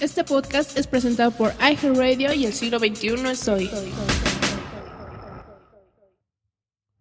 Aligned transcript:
Este 0.00 0.24
podcast 0.24 0.78
es 0.78 0.86
presentado 0.86 1.30
por 1.30 1.52
iHeartRadio 1.60 2.32
y 2.32 2.46
el 2.46 2.54
siglo 2.54 2.78
XXI 2.78 3.28
es 3.30 3.46
hoy. 3.48 3.70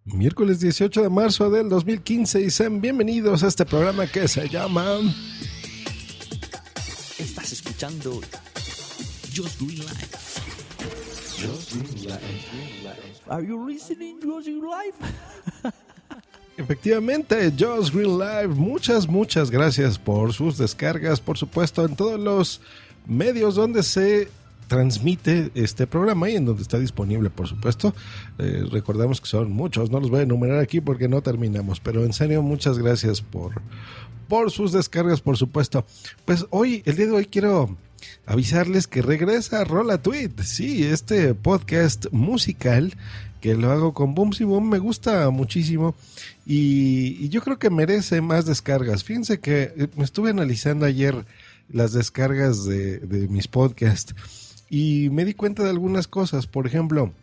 Miércoles 0.04 0.60
18 0.60 1.04
de 1.04 1.10
marzo 1.10 1.50
del 1.50 1.70
2015 1.70 2.42
y 2.42 2.50
sean 2.50 2.82
bienvenidos 2.82 3.42
a 3.44 3.48
este 3.48 3.66
programa 3.66 4.06
que 4.06 4.28
se 4.28 4.50
llama... 4.50 5.00
Estás 7.18 7.54
escuchando 7.54 8.20
Just 9.34 9.62
Green 9.62 9.80
Life. 9.80 10.18
Are 13.30 13.48
you 13.48 13.66
listening 13.66 14.20
Just 14.22 14.48
Green 14.48 14.62
Life? 14.62 14.98
Efectivamente, 16.58 17.50
Just 17.58 17.94
Green 17.94 18.20
Live, 18.20 18.50
muchas, 18.50 19.08
muchas 19.08 19.50
gracias 19.50 19.98
por 19.98 20.34
sus 20.34 20.58
descargas, 20.58 21.22
por 21.22 21.38
supuesto, 21.38 21.86
en 21.86 21.96
todos 21.96 22.20
los 22.20 22.60
medios 23.10 23.56
donde 23.56 23.84
se 23.84 24.30
transmite 24.70 25.52
este 25.56 25.88
programa 25.88 26.30
y 26.30 26.36
en 26.36 26.46
donde 26.46 26.62
está 26.62 26.80
disponible, 26.80 27.30
por 27.30 27.48
supuesto. 27.48 27.94
Eh, 28.38 28.64
recordamos 28.72 29.20
que 29.20 29.28
son 29.28 29.52
muchos, 29.52 29.90
no 29.90 30.00
los 30.00 30.10
voy 30.10 30.22
a 30.22 30.24
enumerar 30.24 30.60
aquí 30.60 30.80
porque 30.80 31.10
no 31.10 31.22
terminamos, 31.22 31.82
pero 31.82 32.06
en 32.06 32.14
serio, 32.14 32.42
muchas 32.42 32.78
gracias 32.78 33.22
por, 33.22 33.62
por 34.30 34.52
sus 34.52 34.72
descargas, 34.72 35.22
por 35.22 35.36
supuesto. 35.36 35.86
Pues 36.24 36.46
hoy, 36.52 36.84
el 36.86 36.96
día 36.96 37.08
de 37.08 37.12
hoy, 37.12 37.26
quiero 37.26 37.76
avisarles 38.26 38.88
que 38.88 39.02
regresa 39.02 39.66
Rola 39.66 40.02
Tweet, 40.02 40.32
sí, 40.44 40.86
este 40.86 41.34
podcast 41.34 42.06
musical 42.12 42.94
que 43.42 43.56
lo 43.56 43.72
hago 43.72 43.94
con 43.94 44.14
Boom 44.16 44.32
y 44.38 44.44
Boom, 44.44 44.70
me 44.70 44.80
gusta 44.80 45.30
muchísimo 45.30 45.96
y, 46.46 47.18
y, 47.20 47.30
yo 47.30 47.42
creo 47.42 47.58
que 47.58 47.70
merece 47.70 48.22
más 48.22 48.46
descargas. 48.46 49.04
Fíjense 49.04 49.40
que 49.40 49.74
eh, 49.78 49.88
me 49.96 50.04
estuve 50.04 50.30
analizando 50.30 50.86
ayer 50.86 51.26
las 51.72 51.94
descargas 51.94 52.66
de, 52.66 53.00
de 53.00 53.28
mis 53.28 53.48
podcasts 53.48 54.16
y 54.70 55.10
me 55.12 55.26
di 55.26 55.34
cuenta 55.34 55.64
de 55.64 55.70
algunas 55.70 56.08
cosas. 56.08 56.48
Por 56.48 56.68
ejemplo, 56.68 57.14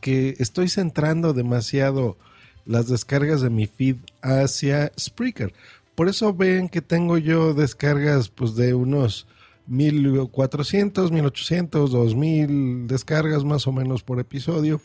que 0.00 0.36
estoy 0.38 0.68
centrando 0.68 1.32
demasiado 1.32 2.16
las 2.64 2.88
descargas 2.88 3.40
de 3.40 3.50
mi 3.50 3.66
feed 3.66 3.96
hacia 4.22 4.92
Spreaker. 4.98 5.54
Por 5.94 6.08
eso 6.08 6.34
ven 6.34 6.68
que 6.68 6.82
tengo 6.82 7.16
yo 7.16 7.54
descargas 7.54 8.28
pues 8.28 8.56
de 8.56 8.74
unos 8.74 9.26
1400, 9.68 11.10
1800, 11.10 11.90
2000 11.90 12.86
descargas 12.86 13.44
más 13.44 13.66
o 13.66 13.72
menos 13.72 14.02
por 14.02 14.20
episodio. 14.20 14.80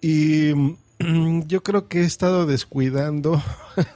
Y 0.00 0.52
yo 1.46 1.62
creo 1.62 1.88
que 1.88 2.00
he 2.00 2.04
estado 2.04 2.46
descuidando 2.46 3.42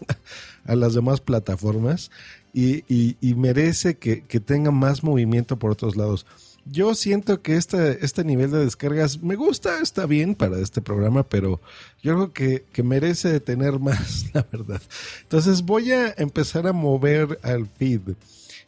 a 0.65 0.77
las 0.77 0.95
demás 0.95 1.21
plataformas 1.21 2.11
y, 2.53 3.35
merece 3.37 3.97
que, 3.97 4.23
tenga 4.41 4.71
más 4.71 5.03
movimiento 5.03 5.59
por 5.59 5.71
otros 5.71 5.97
lados 5.97 6.27
yo 6.71 6.95
siento 6.95 7.41
que 7.41 7.57
este, 7.57 8.05
este 8.05 8.25
nivel 8.25 8.51
de 8.51 8.65
descargas 8.65 9.23
me 9.23 9.37
gusta, 9.37 9.81
está 9.81 10.07
bien 10.07 10.35
para 10.35 10.59
este 10.59 10.83
programa, 10.83 11.23
pero 11.23 11.61
yo 12.03 12.31
creo 12.31 12.65
que, 12.73 12.83
merece 12.83 13.41
tener 13.41 13.79
más, 13.79 14.27
la 14.35 14.47
verdad. 14.51 14.83
Entonces 15.23 15.63
voy 15.63 15.93
a 15.93 16.15
empezar 16.17 16.67
a 16.67 16.73
mover 16.73 17.39
al 17.43 17.67
feed 17.67 18.01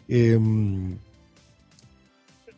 eh, 0.09 0.39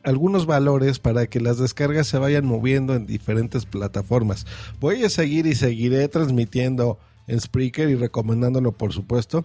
algunos 0.02 0.46
valores 0.46 0.98
para 0.98 1.26
que 1.26 1.40
las 1.40 1.58
descargas 1.58 2.08
se 2.08 2.18
vayan 2.18 2.44
moviendo 2.44 2.94
en 2.94 3.06
diferentes 3.06 3.66
plataformas. 3.66 4.46
Voy 4.80 5.04
a 5.04 5.10
seguir 5.10 5.46
y 5.46 5.54
seguiré 5.54 6.08
transmitiendo 6.08 6.98
en 7.28 7.40
Spreaker 7.40 7.88
y 7.88 7.94
recomendándolo, 7.94 8.72
por 8.72 8.92
supuesto 8.92 9.44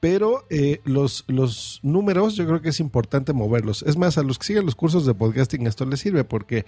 pero 0.00 0.46
eh, 0.48 0.80
los, 0.84 1.24
los 1.26 1.80
números 1.82 2.36
yo 2.36 2.46
creo 2.46 2.62
que 2.62 2.68
es 2.68 2.80
importante 2.80 3.32
moverlos. 3.32 3.82
Es 3.82 3.96
más, 3.96 4.16
a 4.18 4.22
los 4.22 4.38
que 4.38 4.46
siguen 4.46 4.64
los 4.64 4.76
cursos 4.76 5.06
de 5.06 5.14
podcasting 5.14 5.66
esto 5.66 5.84
les 5.84 6.00
sirve 6.00 6.24
porque 6.24 6.66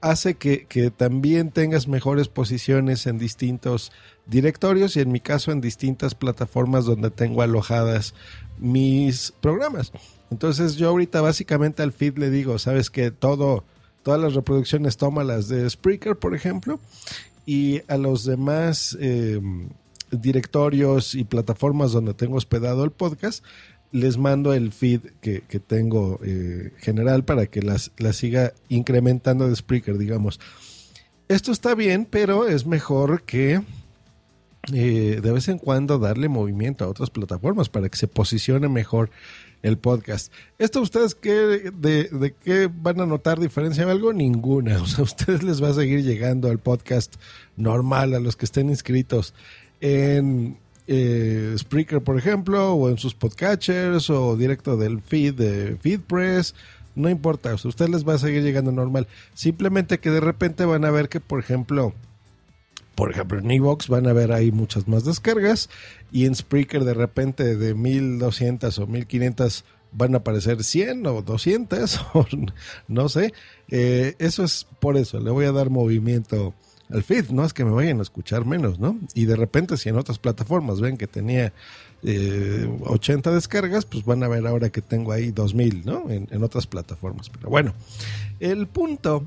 hace 0.00 0.34
que, 0.34 0.66
que, 0.66 0.90
también 0.90 1.50
tengas 1.50 1.88
mejores 1.88 2.28
posiciones 2.28 3.06
en 3.06 3.18
distintos 3.18 3.92
directorios 4.26 4.96
y 4.96 5.00
en 5.00 5.12
mi 5.12 5.20
caso 5.20 5.52
en 5.52 5.60
distintas 5.60 6.14
plataformas 6.14 6.86
donde 6.86 7.10
tengo 7.10 7.42
alojadas 7.42 8.14
mis 8.58 9.32
programas. 9.40 9.92
Entonces 10.30 10.76
yo 10.76 10.88
ahorita 10.88 11.20
básicamente 11.20 11.82
al 11.82 11.92
feed 11.92 12.18
le 12.18 12.30
digo, 12.30 12.58
sabes 12.58 12.88
que 12.88 13.10
todo, 13.10 13.64
todas 14.02 14.20
las 14.20 14.34
reproducciones 14.34 14.96
tómalas 14.96 15.48
de 15.48 15.68
Spreaker, 15.68 16.16
por 16.16 16.34
ejemplo, 16.34 16.78
y 17.44 17.82
a 17.88 17.96
los 17.96 18.24
demás... 18.24 18.96
Eh, 19.00 19.40
directorios 20.10 21.14
y 21.14 21.24
plataformas 21.24 21.92
donde 21.92 22.14
tengo 22.14 22.36
hospedado 22.36 22.84
el 22.84 22.90
podcast, 22.90 23.44
les 23.92 24.18
mando 24.18 24.52
el 24.52 24.72
feed 24.72 25.00
que, 25.20 25.42
que 25.42 25.58
tengo 25.60 26.20
eh, 26.22 26.72
general 26.78 27.24
para 27.24 27.46
que 27.46 27.62
las, 27.62 27.92
las 27.98 28.16
siga 28.16 28.52
incrementando 28.68 29.48
de 29.48 29.56
Spreaker, 29.56 29.98
digamos. 29.98 30.40
Esto 31.28 31.52
está 31.52 31.74
bien, 31.74 32.06
pero 32.08 32.46
es 32.46 32.66
mejor 32.66 33.22
que 33.22 33.62
eh, 34.72 35.20
de 35.22 35.32
vez 35.32 35.48
en 35.48 35.58
cuando 35.58 35.98
darle 35.98 36.28
movimiento 36.28 36.84
a 36.84 36.88
otras 36.88 37.10
plataformas 37.10 37.68
para 37.68 37.88
que 37.88 37.96
se 37.96 38.08
posicione 38.08 38.68
mejor 38.68 39.10
el 39.62 39.78
podcast. 39.78 40.32
¿Esto 40.58 40.80
ustedes 40.80 41.14
qué, 41.14 41.30
de, 41.30 42.04
de 42.04 42.34
qué 42.34 42.70
van 42.72 43.00
a 43.00 43.06
notar 43.06 43.40
diferencia 43.40 43.82
en 43.82 43.88
algo? 43.90 44.12
Ninguna. 44.12 44.78
O 44.82 44.86
sea, 44.86 45.00
a 45.00 45.02
ustedes 45.02 45.42
les 45.42 45.62
va 45.62 45.68
a 45.68 45.74
seguir 45.74 46.02
llegando 46.02 46.48
al 46.48 46.58
podcast 46.58 47.16
normal, 47.56 48.14
a 48.14 48.20
los 48.20 48.36
que 48.36 48.44
estén 48.44 48.68
inscritos 48.68 49.34
en 49.80 50.56
eh, 50.86 51.54
Spreaker, 51.56 52.00
por 52.00 52.18
ejemplo, 52.18 52.74
o 52.74 52.88
en 52.88 52.98
sus 52.98 53.14
podcatchers, 53.14 54.10
o 54.10 54.36
directo 54.36 54.76
del 54.76 55.00
feed 55.00 55.34
de 55.34 55.76
FeedPress. 55.76 56.54
No 56.94 57.08
importa, 57.08 57.52
a 57.52 57.54
ustedes 57.54 57.90
les 57.90 58.06
va 58.06 58.14
a 58.14 58.18
seguir 58.18 58.42
llegando 58.42 58.72
normal. 58.72 59.06
Simplemente 59.34 59.98
que 59.98 60.10
de 60.10 60.20
repente 60.20 60.64
van 60.64 60.84
a 60.84 60.90
ver 60.90 61.08
que, 61.08 61.20
por 61.20 61.38
ejemplo, 61.38 61.94
por 62.94 63.10
ejemplo, 63.10 63.38
en 63.38 63.50
Evox 63.50 63.88
van 63.88 64.06
a 64.08 64.12
ver 64.12 64.32
ahí 64.32 64.52
muchas 64.52 64.86
más 64.88 65.04
descargas 65.04 65.70
y 66.12 66.26
en 66.26 66.34
Spreaker 66.34 66.84
de 66.84 66.92
repente 66.92 67.56
de 67.56 67.74
1200 67.74 68.78
o 68.78 68.86
1500 68.86 69.64
van 69.92 70.14
a 70.14 70.18
aparecer 70.18 70.62
100 70.62 71.06
o 71.06 71.22
200 71.22 72.00
o 72.14 72.26
no 72.88 73.08
sé. 73.08 73.32
Eh, 73.70 74.16
eso 74.18 74.44
es 74.44 74.66
por 74.80 74.96
eso, 74.96 75.20
le 75.20 75.30
voy 75.30 75.46
a 75.46 75.52
dar 75.52 75.70
movimiento 75.70 76.52
al 76.92 77.02
feed, 77.02 77.30
no 77.30 77.44
es 77.44 77.52
que 77.52 77.64
me 77.64 77.70
vayan 77.70 77.98
a 78.00 78.02
escuchar 78.02 78.44
menos, 78.44 78.78
¿no? 78.78 78.98
Y 79.14 79.24
de 79.26 79.36
repente 79.36 79.76
si 79.76 79.88
en 79.88 79.96
otras 79.96 80.18
plataformas 80.18 80.80
ven 80.80 80.96
que 80.96 81.06
tenía 81.06 81.52
eh, 82.02 82.68
80 82.84 83.30
descargas, 83.30 83.84
pues 83.84 84.04
van 84.04 84.22
a 84.22 84.28
ver 84.28 84.46
ahora 84.46 84.70
que 84.70 84.82
tengo 84.82 85.12
ahí 85.12 85.30
2000, 85.30 85.84
¿no? 85.84 86.10
En, 86.10 86.42
otras 86.42 86.66
plataformas. 86.66 87.28
Pero 87.30 87.50
bueno, 87.50 87.74
el 88.40 88.66
punto 88.66 89.24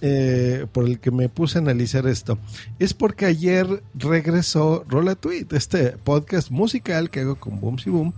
eh, 0.00 0.66
por 0.72 0.86
el 0.86 0.98
que 0.98 1.10
me 1.10 1.28
puse 1.28 1.58
a 1.58 1.60
analizar 1.60 2.06
esto 2.06 2.38
es 2.78 2.92
porque 2.92 3.26
ayer 3.26 3.82
regresó 3.94 4.84
Rola 4.88 5.14
Tweet, 5.14 5.46
este 5.52 5.92
podcast 5.92 6.50
musical 6.50 7.10
que 7.10 7.20
hago 7.20 7.36
con 7.36 7.60
Boom 7.60 7.76
y 7.84 7.90
Boom. 7.90 8.14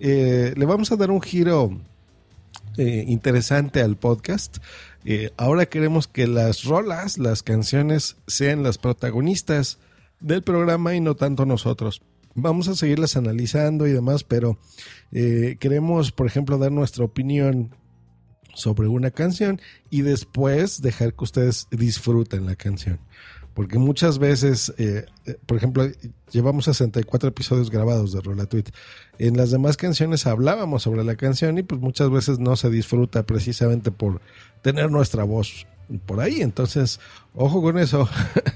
Eh, 0.00 0.54
le 0.56 0.66
vamos 0.66 0.92
a 0.92 0.96
dar 0.96 1.10
un 1.10 1.20
giro 1.20 1.72
eh, 2.78 3.04
interesante 3.06 3.80
al 3.80 3.96
podcast. 3.96 4.58
Eh, 5.04 5.30
ahora 5.36 5.66
queremos 5.66 6.08
que 6.08 6.26
las 6.26 6.64
rolas, 6.64 7.18
las 7.18 7.42
canciones, 7.42 8.16
sean 8.26 8.62
las 8.62 8.78
protagonistas 8.78 9.78
del 10.20 10.42
programa 10.42 10.94
y 10.94 11.00
no 11.00 11.16
tanto 11.16 11.46
nosotros. 11.46 12.02
Vamos 12.34 12.68
a 12.68 12.74
seguirlas 12.74 13.16
analizando 13.16 13.86
y 13.86 13.92
demás, 13.92 14.22
pero 14.22 14.58
eh, 15.12 15.56
queremos, 15.58 16.12
por 16.12 16.26
ejemplo, 16.26 16.58
dar 16.58 16.72
nuestra 16.72 17.04
opinión 17.04 17.74
sobre 18.54 18.88
una 18.88 19.10
canción 19.10 19.60
y 19.90 20.02
después 20.02 20.82
dejar 20.82 21.14
que 21.14 21.24
ustedes 21.24 21.68
disfruten 21.70 22.46
la 22.46 22.56
canción. 22.56 23.00
Porque 23.58 23.76
muchas 23.76 24.20
veces, 24.20 24.72
eh, 24.78 25.04
eh, 25.26 25.36
por 25.44 25.56
ejemplo, 25.56 25.84
llevamos 26.30 26.66
64 26.66 27.30
episodios 27.30 27.72
grabados 27.72 28.12
de 28.12 28.20
Rola 28.20 28.46
Tweet. 28.46 28.66
En 29.18 29.36
las 29.36 29.50
demás 29.50 29.76
canciones 29.76 30.28
hablábamos 30.28 30.84
sobre 30.84 31.02
la 31.02 31.16
canción 31.16 31.58
y 31.58 31.64
pues 31.64 31.80
muchas 31.80 32.08
veces 32.08 32.38
no 32.38 32.54
se 32.54 32.70
disfruta 32.70 33.26
precisamente 33.26 33.90
por 33.90 34.20
tener 34.62 34.92
nuestra 34.92 35.24
voz 35.24 35.66
por 36.06 36.20
ahí. 36.20 36.40
Entonces, 36.40 37.00
ojo 37.34 37.60
con 37.60 37.78
eso. 37.78 38.08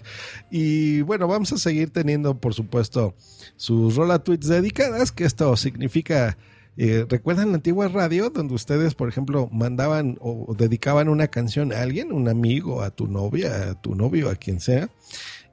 y 0.53 1.01
bueno, 1.01 1.27
vamos 1.27 1.53
a 1.53 1.59
seguir 1.59 1.91
teniendo, 1.91 2.39
por 2.39 2.55
supuesto, 2.55 3.17
sus 3.57 3.97
Rola 3.97 4.21
Tweets 4.21 4.47
dedicadas, 4.47 5.11
que 5.11 5.25
esto 5.25 5.57
significa 5.57 6.39
Eh, 6.77 7.05
¿Recuerdan 7.09 7.51
la 7.51 7.57
antigua 7.57 7.89
radio 7.89 8.31
donde 8.31 8.55
ustedes, 8.55 8.95
por 8.95 9.09
ejemplo, 9.09 9.49
mandaban 9.53 10.17
o 10.21 10.55
dedicaban 10.57 11.09
una 11.09 11.29
canción 11.29 11.73
a 11.73 11.83
alguien, 11.83 12.13
un 12.13 12.29
amigo, 12.29 12.83
a 12.83 12.91
tu 12.91 13.07
novia, 13.07 13.71
a 13.71 13.81
tu 13.81 13.95
novio, 13.95 14.31
a 14.31 14.37
quien 14.37 14.61
sea? 14.61 14.89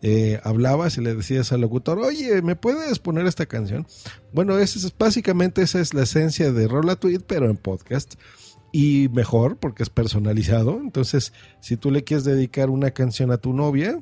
Eh, 0.02 0.40
hablabas 0.44 0.98
y 0.98 1.02
le 1.02 1.14
decías 1.14 1.52
al 1.52 1.60
locutor, 1.60 2.00
oye, 2.00 2.42
¿me 2.42 2.56
puedes 2.56 3.00
poner 3.00 3.28
esta 3.28 3.46
canción? 3.48 3.86
Bueno, 4.32 4.58
es, 4.58 4.78
es, 4.78 4.98
básicamente 4.98 5.62
esa 5.62 5.82
es 5.82 5.94
la 5.94 6.04
esencia 6.04 6.54
de 6.54 6.68
Rola 6.70 6.96
Tweet, 6.96 7.20
pero 7.28 7.50
en 7.50 7.58
podcast. 7.58 8.16
Y 8.72 9.10
mejor 9.10 9.58
porque 9.58 9.84
es 9.84 9.90
personalizado. 9.90 10.80
Entonces, 10.82 11.34
si 11.60 11.78
tú 11.78 11.92
le 11.92 12.04
quieres 12.04 12.24
dedicar 12.24 12.70
una 12.70 12.92
canción 12.92 13.32
a 13.32 13.38
tu 13.38 13.54
novia, 13.54 14.00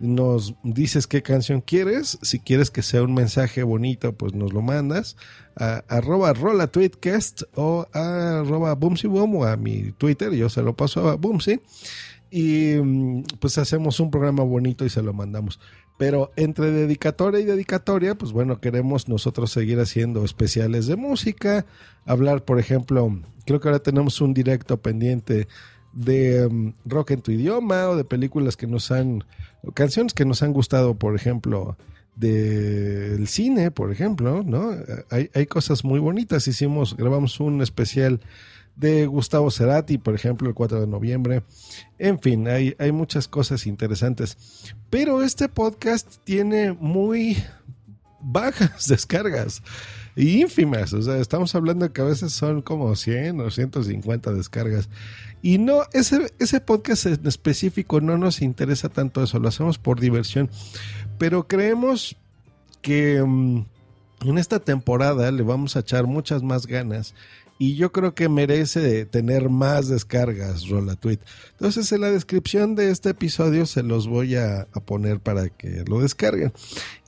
nos 0.00 0.54
dices 0.64 1.06
qué 1.06 1.22
canción 1.22 1.60
quieres. 1.60 2.18
Si 2.22 2.40
quieres 2.40 2.70
que 2.70 2.82
sea 2.82 3.02
un 3.02 3.14
mensaje 3.14 3.62
bonito, 3.62 4.14
pues 4.14 4.34
nos 4.34 4.52
lo 4.52 4.62
mandas 4.62 5.16
a 5.56 5.84
arroba 5.88 6.32
rola 6.32 6.66
tweetcast 6.68 7.42
o 7.54 7.86
a 7.92 8.40
arroba 8.40 8.74
boom 8.74 8.96
o 9.36 9.44
a 9.44 9.56
mi 9.56 9.92
Twitter. 9.92 10.32
Yo 10.32 10.48
se 10.48 10.62
lo 10.62 10.74
paso 10.74 11.08
a 11.08 11.16
boomsy 11.16 11.60
y 12.30 12.74
mm, 12.76 13.24
pues 13.40 13.58
hacemos 13.58 14.00
un 14.00 14.10
programa 14.10 14.42
bonito 14.44 14.84
y 14.84 14.90
se 14.90 15.02
lo 15.02 15.12
mandamos. 15.12 15.60
Pero 16.00 16.32
entre 16.36 16.70
dedicatoria 16.70 17.40
y 17.40 17.44
dedicatoria, 17.44 18.14
pues 18.14 18.32
bueno, 18.32 18.58
queremos 18.58 19.06
nosotros 19.06 19.52
seguir 19.52 19.78
haciendo 19.80 20.24
especiales 20.24 20.86
de 20.86 20.96
música, 20.96 21.66
hablar, 22.06 22.42
por 22.46 22.58
ejemplo, 22.58 23.20
creo 23.44 23.60
que 23.60 23.68
ahora 23.68 23.82
tenemos 23.82 24.22
un 24.22 24.32
directo 24.32 24.80
pendiente 24.80 25.46
de 25.92 26.46
um, 26.46 26.72
rock 26.86 27.10
en 27.10 27.20
tu 27.20 27.32
idioma 27.32 27.90
o 27.90 27.96
de 27.96 28.04
películas 28.04 28.56
que 28.56 28.66
nos 28.66 28.90
han, 28.90 29.24
canciones 29.74 30.14
que 30.14 30.24
nos 30.24 30.42
han 30.42 30.54
gustado, 30.54 30.94
por 30.94 31.14
ejemplo, 31.14 31.76
del 32.16 33.28
cine, 33.28 33.70
por 33.70 33.92
ejemplo, 33.92 34.42
¿no? 34.42 34.70
Hay, 35.10 35.28
hay 35.34 35.44
cosas 35.44 35.84
muy 35.84 36.00
bonitas. 36.00 36.48
Hicimos, 36.48 36.96
grabamos 36.96 37.40
un 37.40 37.60
especial 37.60 38.22
de 38.80 39.06
Gustavo 39.06 39.50
Cerati, 39.50 39.98
por 39.98 40.14
ejemplo, 40.14 40.48
el 40.48 40.54
4 40.54 40.80
de 40.80 40.86
noviembre. 40.86 41.42
En 41.98 42.18
fin, 42.18 42.48
hay, 42.48 42.74
hay 42.78 42.92
muchas 42.92 43.28
cosas 43.28 43.66
interesantes. 43.66 44.38
Pero 44.88 45.22
este 45.22 45.48
podcast 45.48 46.16
tiene 46.24 46.72
muy 46.72 47.36
bajas 48.20 48.86
descargas 48.88 49.62
ínfimas. 50.16 50.92
O 50.94 51.02
sea, 51.02 51.18
estamos 51.18 51.54
hablando 51.54 51.92
que 51.92 52.00
a 52.00 52.04
veces 52.04 52.32
son 52.32 52.62
como 52.62 52.96
100 52.96 53.40
o 53.40 53.50
150 53.50 54.32
descargas. 54.32 54.88
Y 55.42 55.58
no, 55.58 55.82
ese, 55.92 56.32
ese 56.38 56.60
podcast 56.60 57.06
en 57.06 57.26
específico 57.26 58.00
no 58.00 58.16
nos 58.16 58.40
interesa 58.40 58.88
tanto 58.88 59.22
eso, 59.22 59.38
lo 59.38 59.48
hacemos 59.48 59.78
por 59.78 60.00
diversión. 60.00 60.50
Pero 61.18 61.46
creemos 61.46 62.16
que 62.80 63.22
mm, 63.22 63.64
en 64.22 64.38
esta 64.38 64.58
temporada 64.58 65.30
le 65.30 65.42
vamos 65.42 65.76
a 65.76 65.80
echar 65.80 66.06
muchas 66.06 66.42
más 66.42 66.66
ganas 66.66 67.14
y 67.60 67.76
yo 67.76 67.92
creo 67.92 68.14
que 68.14 68.30
merece 68.30 69.04
tener 69.04 69.50
más 69.50 69.86
descargas, 69.86 70.66
Rola 70.66 70.96
Tweet. 70.96 71.18
Entonces 71.50 71.92
en 71.92 72.00
la 72.00 72.10
descripción 72.10 72.74
de 72.74 72.90
este 72.90 73.10
episodio 73.10 73.66
se 73.66 73.82
los 73.82 74.08
voy 74.08 74.34
a, 74.36 74.66
poner 74.86 75.20
para 75.20 75.50
que 75.50 75.84
lo 75.86 76.00
descarguen. 76.00 76.54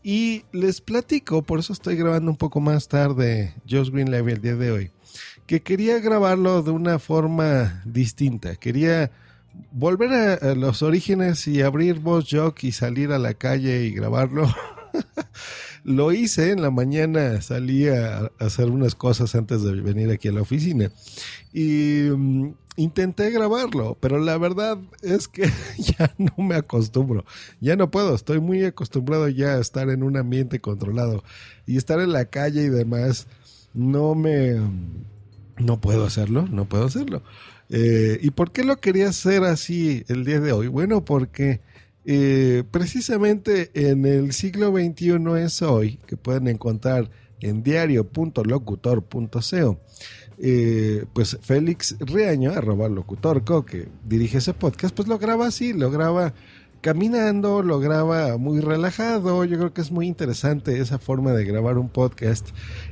Y 0.02 0.44
les 0.52 0.82
platico, 0.82 1.40
por 1.40 1.58
eso 1.58 1.72
estoy 1.72 1.96
grabando 1.96 2.30
un 2.30 2.36
poco 2.36 2.60
más 2.60 2.86
tarde 2.88 3.54
Josh 3.66 3.90
Greenlevy 3.90 4.32
el 4.32 4.42
día 4.42 4.56
de 4.56 4.72
hoy, 4.72 4.90
que 5.46 5.62
quería 5.62 5.98
grabarlo 6.00 6.62
de 6.62 6.72
una 6.72 6.98
forma 6.98 7.82
distinta. 7.86 8.54
Quería 8.56 9.10
volver 9.70 10.12
a, 10.42 10.54
los 10.54 10.82
orígenes 10.82 11.48
y 11.48 11.62
abrir 11.62 11.98
voz 11.98 12.26
jock 12.30 12.62
y 12.64 12.72
salir 12.72 13.12
a 13.12 13.18
la 13.18 13.32
calle 13.32 13.84
y 13.84 13.92
grabarlo. 13.92 14.54
Lo 15.84 16.12
hice 16.12 16.50
en 16.50 16.62
la 16.62 16.70
mañana, 16.70 17.40
salí 17.42 17.88
a, 17.88 18.30
hacer 18.38 18.70
unas 18.70 18.94
cosas 18.94 19.34
antes 19.34 19.62
de 19.62 19.80
venir 19.80 20.10
aquí 20.10 20.28
a 20.28 20.32
la 20.32 20.42
oficina 20.42 20.92
y 21.52 22.08
mm, 22.16 22.54
intenté 22.76 23.30
grabarlo, 23.30 23.96
pero 24.00 24.18
la 24.18 24.38
verdad 24.38 24.78
es 25.02 25.26
que 25.28 25.50
ya 25.78 26.14
no 26.18 26.32
me 26.44 26.54
acostumbro, 26.54 27.24
ya 27.60 27.76
no 27.76 27.90
puedo, 27.90 28.14
estoy 28.14 28.40
muy 28.40 28.64
acostumbrado 28.64 29.28
ya 29.28 29.54
a 29.54 29.60
estar 29.60 29.90
en 29.90 30.02
un 30.02 30.16
ambiente 30.16 30.60
controlado 30.60 31.24
y 31.66 31.76
estar 31.76 32.00
en 32.00 32.12
la 32.12 32.26
calle 32.26 32.62
y 32.62 32.68
demás, 32.68 33.26
no 33.74 34.14
me, 34.14 34.60
no 35.58 35.80
puedo 35.80 36.04
hacerlo, 36.04 36.46
no 36.50 36.66
puedo 36.66 36.84
hacerlo. 36.84 37.22
Eh, 37.70 38.18
¿Y 38.20 38.30
por 38.32 38.52
qué 38.52 38.64
lo 38.64 38.76
quería 38.76 39.08
hacer 39.08 39.44
así 39.44 40.04
el 40.08 40.24
día 40.24 40.40
de 40.40 40.52
hoy? 40.52 40.68
Bueno, 40.68 41.04
porque 41.04 41.60
eh, 42.04 42.64
precisamente 42.70 43.70
en 43.74 44.06
el 44.06 44.32
siglo 44.32 44.72
XXI 44.72 45.42
es 45.42 45.60
hoy, 45.62 45.98
que 46.06 46.16
pueden 46.16 46.48
encontrar 46.48 47.10
en 47.40 47.62
diario.locutor.co. 47.62 49.78
Eh, 50.38 51.04
pues 51.12 51.38
Félix 51.40 51.96
Riaño, 52.00 52.52
arroba 52.52 52.88
locutorco, 52.88 53.64
que 53.64 53.88
dirige 54.04 54.38
ese 54.38 54.54
podcast, 54.54 54.94
pues 54.94 55.06
lo 55.06 55.18
graba 55.18 55.46
así, 55.46 55.72
lo 55.72 55.90
graba 55.90 56.34
caminando, 56.80 57.62
lo 57.62 57.78
graba 57.78 58.36
muy 58.36 58.60
relajado. 58.60 59.44
Yo 59.44 59.56
creo 59.56 59.72
que 59.72 59.80
es 59.80 59.92
muy 59.92 60.08
interesante 60.08 60.80
esa 60.80 60.98
forma 60.98 61.32
de 61.32 61.44
grabar 61.44 61.78
un 61.78 61.88
podcast 61.88 62.48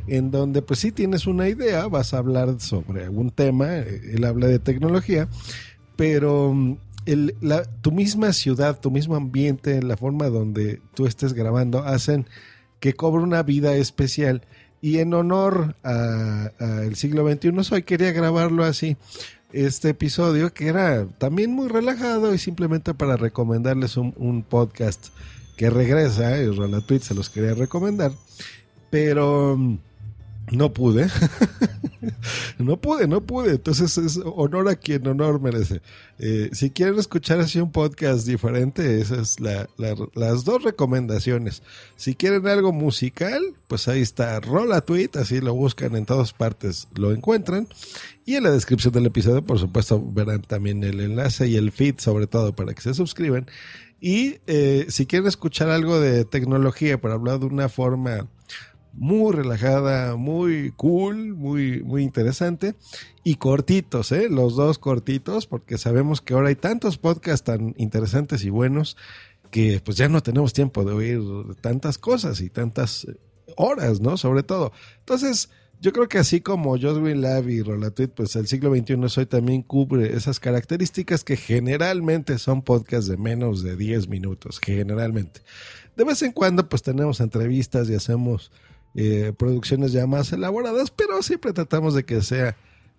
en 0.07 0.31
donde 0.31 0.63
pues 0.63 0.81
si 0.81 0.93
tienes 0.93 1.27
una 1.27 1.49
idea, 1.49 1.89
vas 1.89 2.15
a 2.15 2.19
hablar 2.19 2.61
sobre 2.61 3.05
algún 3.05 3.31
tema, 3.31 3.79
eh, 3.79 4.13
él 4.15 4.25
habla 4.25 4.47
de 4.47 4.61
tecnología, 4.61 5.29
pero 5.97 6.79
tu 7.81 7.93
misma 7.93 8.33
ciudad, 8.33 8.81
tu 8.81 8.91
mismo 8.91 9.17
ambiente, 9.17 9.83
la 9.83 9.97
forma 9.97 10.29
donde 10.29 10.81
tú 10.95 11.07
estés 11.07 11.33
grabando, 11.33 11.85
hacen 11.85 12.27
que 12.79 12.95
cobre 12.95 13.23
una 13.23 13.43
vida 13.43 13.75
especial. 13.75 14.43
Y 14.83 14.99
en 14.99 15.13
honor 15.13 15.77
al 15.83 16.95
siglo 16.97 17.31
XXI, 17.31 17.75
hoy 17.75 17.83
quería 17.83 18.13
grabarlo 18.13 18.65
así, 18.65 18.97
este 19.53 19.91
episodio, 19.91 20.55
que 20.55 20.69
era 20.69 21.07
también 21.19 21.53
muy 21.53 21.69
relajado 21.69 22.33
y 22.33 22.39
simplemente 22.39 22.95
para 22.95 23.17
recomendarles 23.17 23.97
un, 23.97 24.45
podcast 24.49 25.09
que 25.57 25.69
regresa, 25.69 26.43
y 26.43 26.47
Tweet 26.87 27.01
se 27.01 27.15
los 27.15 27.29
quería 27.29 27.55
recomendar, 27.55 28.13
pero 28.89 29.59
no 30.51 30.73
pude. 30.73 31.09
no 32.59 32.81
pude, 32.81 33.07
no 33.07 33.21
pude. 33.23 33.53
Entonces 33.53 33.97
es 33.99 34.21
honor 34.25 34.69
a 34.69 34.77
quien 34.77 35.07
honor 35.07 35.41
merece. 35.41 35.81
Eh, 36.19 36.51
si 36.53 36.71
quieren 36.71 36.99
escuchar 36.99 37.41
así 37.41 37.61
un 37.61 37.73
podcast 37.73 38.27
diferente, 38.27 39.01
esas 39.01 39.37
es 39.39 39.41
las 40.15 40.45
dos 40.45 40.63
recomendaciones. 40.63 41.63
Si 41.97 42.15
quieren 42.15 42.47
algo 42.47 42.73
musical, 42.73 43.43
pues 43.69 43.89
ahí 43.89 44.01
está 44.01 44.41
Rola 44.41 44.81
Tweet, 44.81 45.11
así 45.15 45.41
lo 45.41 45.55
buscan 45.55 45.97
en 45.97 46.07
todas 46.07 46.33
partes, 46.33 46.89
lo 46.95 47.13
encuentran. 47.13 47.69
Y 48.27 48.35
en 48.35 48.45
la 48.45 48.51
descripción 48.51 48.93
del 48.93 49.07
episodio, 49.07 49.43
por 49.43 49.59
supuesto, 49.59 50.03
verán 50.05 50.43
también 50.43 50.85
el 50.85 51.01
enlace 51.01 51.49
y 51.49 51.57
el 51.57 51.73
feed, 51.73 51.99
sobre 51.99 52.27
todo 52.27 52.55
para 52.55 52.75
que 52.75 52.83
se 52.83 52.95
suscriban. 52.95 53.47
Y 54.01 54.39
eh, 54.47 54.87
si 54.89 55.07
quieren 55.07 55.29
escuchar 55.29 55.69
algo 55.69 56.01
de 56.01 56.25
tecnología, 56.25 57.01
para 57.01 57.15
hablar 57.15 57.39
de 57.39 57.47
una 57.47 57.69
forma 57.69 58.29
muy 58.93 59.33
relajada, 59.33 60.17
muy 60.17 60.73
cool, 60.77 61.35
muy, 61.35 61.83
muy 61.83 62.03
interesante. 62.03 62.75
Y 63.25 63.37
cortitos, 63.37 64.13
¿eh? 64.13 64.29
Los 64.29 64.57
dos 64.57 64.79
cortitos, 64.79 65.47
porque 65.47 65.79
sabemos 65.79 66.21
que 66.21 66.35
ahora 66.35 66.49
hay 66.49 66.57
tantos 66.57 66.99
podcasts 66.99 67.45
tan 67.45 67.75
interesantes 67.77 68.45
y 68.45 68.51
buenos 68.51 68.97
que 69.51 69.81
pues 69.85 69.97
ya 69.97 70.09
no 70.09 70.23
tenemos 70.23 70.53
tiempo 70.53 70.85
de 70.85 70.93
oír 70.93 71.21
tantas 71.61 71.99
cosas 71.99 72.41
y 72.41 72.51
tantas 72.51 73.07
horas, 73.57 74.01
¿no? 74.01 74.17
Sobre 74.17 74.43
todo. 74.43 74.73
Entonces, 75.01 75.51
yo 75.81 75.93
creo 75.93 76.09
que 76.09 76.19
así 76.19 76.41
como 76.43 76.79
Joswin 76.79 77.23
Lab 77.23 77.49
y 77.49 77.63
Rolatuit, 77.63 78.11
pues 78.11 78.37
el 78.37 78.47
siglo 78.47 78.75
XXI 78.75 78.95
hoy 79.17 79.27
también 79.27 79.63
cubre 79.63 80.15
esas 80.15 80.39
características 80.39 81.25
que 81.25 81.37
generalmente 81.37 82.39
son 82.39 82.63
podcasts 82.63 83.09
de 83.09 83.17
menos 83.17 83.63
de 83.63 83.77
10 83.77 84.09
minutos, 84.09 84.61
generalmente. 84.63 85.41
De 85.97 86.05
vez 86.05 86.23
en 86.23 86.33
cuando 86.33 86.69
pues 86.69 86.83
tenemos 86.83 87.21
entrevistas 87.21 87.89
y 87.89 87.95
hacemos 87.95 88.53
eh, 88.95 89.33
producciones 89.37 89.93
ya 89.93 90.07
más 90.07 90.33
elaboradas, 90.33 90.91
pero 90.91 91.23
siempre 91.23 91.53
tratamos 91.53 91.95
de 91.95 92.05
que 92.05 92.23
sea 92.23 92.57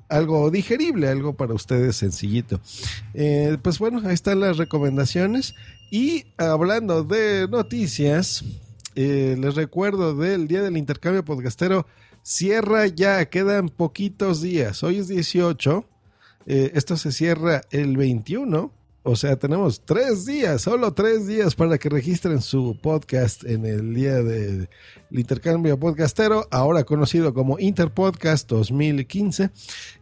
algo 0.09 0.49
digerible, 0.49 1.07
algo 1.07 1.35
para 1.35 1.53
ustedes 1.53 1.95
sencillito. 1.97 2.59
Eh, 3.13 3.57
pues 3.61 3.79
bueno, 3.79 4.01
ahí 4.05 4.13
están 4.13 4.39
las 4.39 4.57
recomendaciones. 4.57 5.55
Y 5.89 6.25
hablando 6.37 7.03
de 7.03 7.47
noticias, 7.49 8.43
eh, 8.95 9.35
les 9.39 9.55
recuerdo 9.55 10.15
del 10.15 10.47
Día 10.47 10.61
del 10.61 10.77
Intercambio 10.77 11.25
Podcastero. 11.25 11.85
Cierra 12.23 12.87
ya, 12.87 13.25
quedan 13.25 13.69
poquitos 13.69 14.41
días. 14.41 14.83
Hoy 14.83 14.97
es 14.97 15.07
18. 15.07 15.85
esto 16.45 16.97
se 16.97 17.11
cierra 17.11 17.61
el 17.71 17.97
21 17.97 18.71
o 19.03 19.15
sea, 19.15 19.35
tenemos 19.35 19.81
tres 19.83 20.27
días, 20.27 20.61
solo 20.61 20.93
tres 20.93 21.25
días 21.25 21.55
para 21.55 21.79
que 21.79 21.89
registren 21.89 22.39
su 22.39 22.77
podcast 22.79 23.43
en 23.43 23.65
el 23.65 23.95
día 23.95 24.21
del 24.21 24.69
intercambio 25.09 25.79
podcastero, 25.79 26.47
ahora 26.51 26.83
conocido 26.83 27.33
como 27.33 27.57
Interpodcast 27.57 28.47
2015. 28.49 29.49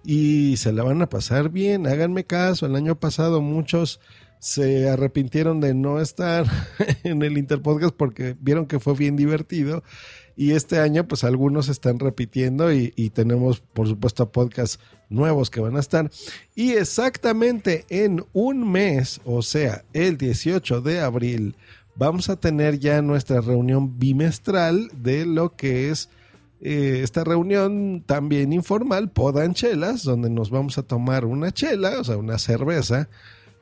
Y 0.03 0.58
se 0.58 0.74
la 0.74 0.84
van 0.84 1.01
a 1.01 1.08
pasar 1.10 1.50
bien, 1.50 1.88
háganme 1.88 2.25
caso. 2.25 2.65
El 2.65 2.75
año 2.75 3.00
pasado 3.00 3.39
muchos 3.39 4.01
se 4.39 4.89
arrepintieron 4.89 5.60
de 5.60 5.74
no 5.74 6.00
estar 6.00 6.46
en 7.03 7.22
el 7.22 7.38
Interpodcast 7.38 7.96
porque 7.96 8.36
vieron 8.39 8.65
que 8.65 8.79
fue 8.79 8.93
bien 8.96 9.15
divertido. 9.15 9.84
Y 10.36 10.51
este 10.51 10.79
año, 10.79 11.05
pues 11.05 11.25
algunos 11.25 11.67
están 11.67 12.00
repitiendo 12.00 12.72
y, 12.72 12.91
tenemos, 13.13 13.60
por 13.60 13.89
supuesto, 13.89 14.31
podcasts 14.31 14.79
nuevos 15.10 15.50
que 15.50 15.60
van 15.60 15.75
a 15.75 15.81
estar. 15.81 16.10
Y 16.55 16.72
exactamente 16.72 17.86
en 17.89 18.24
un 18.31 18.72
mes, 18.72 19.19
o 19.25 19.41
sea, 19.41 19.84
el 19.91 20.17
18 20.17 20.79
de 20.79 21.01
abril, 21.01 21.55
vamos 21.98 22.29
a 22.29 22.38
tener 22.38 22.79
ya 22.79 23.01
nuestra 23.01 23.41
reunión 23.41 24.00
bimestral 24.00 24.89
de 24.96 25.25
lo 25.25 25.58
que 25.58 25.89
es 25.89 26.08
eh, 26.62 27.01
esta 27.03 27.25
reunión 27.25 28.01
también 28.05 28.53
informal, 28.53 29.10
Podanchelas, 29.10 30.03
donde 30.03 30.29
nos 30.29 30.51
vamos 30.51 30.77
a 30.77 30.84
tomar 30.84 31.25
una 31.25 31.51
chela, 31.51 32.00
o 32.00 32.03
sea, 32.05 32.15
una 32.15 32.38
cerveza 32.38 33.10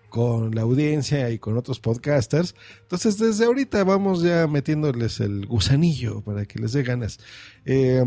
con 0.09 0.55
la 0.55 0.61
audiencia 0.61 1.29
y 1.29 1.39
con 1.39 1.57
otros 1.57 1.79
podcasters. 1.79 2.55
Entonces, 2.81 3.17
desde 3.17 3.45
ahorita 3.45 3.83
vamos 3.83 4.21
ya 4.21 4.47
metiéndoles 4.47 5.19
el 5.19 5.45
gusanillo 5.45 6.21
para 6.21 6.45
que 6.45 6.59
les 6.59 6.73
dé 6.73 6.83
ganas. 6.83 7.19
Eh, 7.65 8.03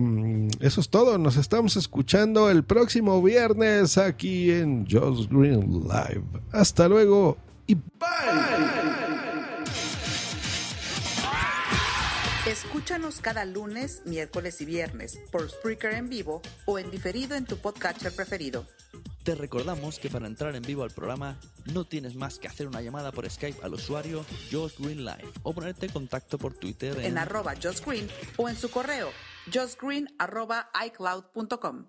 eso 0.60 0.80
es 0.80 0.88
todo. 0.88 1.18
Nos 1.18 1.36
estamos 1.36 1.76
escuchando 1.76 2.50
el 2.50 2.64
próximo 2.64 3.22
viernes 3.22 3.98
aquí 3.98 4.50
en 4.50 4.86
Josh 4.90 5.28
Green 5.28 5.84
Live. 5.84 6.24
Hasta 6.52 6.88
luego 6.88 7.36
y 7.66 7.74
bye. 7.74 9.00
Escúchanos 12.46 13.20
cada 13.20 13.44
lunes, 13.44 14.02
miércoles 14.06 14.60
y 14.60 14.64
viernes 14.64 15.20
por 15.30 15.48
Spreaker 15.48 15.94
en 15.94 16.08
vivo 16.08 16.42
o 16.64 16.78
en 16.78 16.90
diferido 16.90 17.36
en 17.36 17.44
tu 17.44 17.58
podcatcher 17.58 18.12
preferido. 18.12 18.66
Te 19.24 19.34
recordamos 19.34 19.98
que 19.98 20.08
para 20.08 20.26
entrar 20.26 20.56
en 20.56 20.62
vivo 20.62 20.82
al 20.82 20.90
programa 20.90 21.38
no 21.72 21.84
tienes 21.84 22.14
más 22.14 22.38
que 22.38 22.48
hacer 22.48 22.66
una 22.66 22.80
llamada 22.80 23.12
por 23.12 23.28
Skype 23.28 23.62
al 23.62 23.74
usuario 23.74 24.24
Josh 24.50 24.78
Green 24.78 25.04
Live 25.04 25.28
o 25.42 25.52
ponerte 25.52 25.86
en 25.86 25.92
contacto 25.92 26.38
por 26.38 26.54
Twitter 26.54 26.98
en, 27.00 27.18
arroba 27.18 27.54
Josh 27.62 27.84
Green 27.84 28.08
o 28.36 28.48
en 28.48 28.56
su 28.56 28.70
correo 28.70 29.10
justgreen 29.52 30.08
arroba 30.18 30.70
icloud.com. 30.86 31.86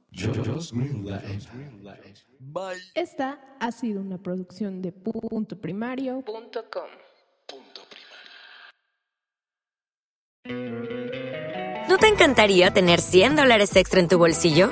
Esta 2.96 3.40
ha 3.60 3.72
sido 3.72 4.02
una 4.02 4.18
producción 4.18 4.82
de 4.82 4.92
punto 4.92 5.60
primario.com. 5.60 6.90
¿No 11.90 11.98
te 11.98 12.08
encantaría 12.08 12.72
tener 12.72 13.02
100 13.02 13.36
dólares 13.36 13.76
extra 13.76 14.00
en 14.00 14.08
tu 14.08 14.18
bolsillo? 14.18 14.72